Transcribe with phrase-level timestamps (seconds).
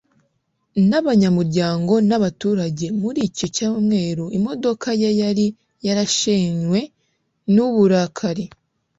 [0.89, 2.85] n'abanyamuryango n'abaturage.
[3.01, 5.45] muri icyo cyumweru imodoka ye yari
[5.85, 6.79] yarashenywe
[7.53, 8.45] n'uburakari